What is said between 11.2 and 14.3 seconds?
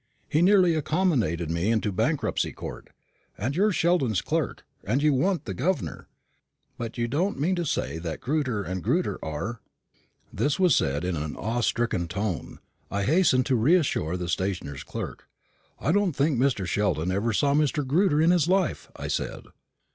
awe stricken undertone. I hastened to reassure the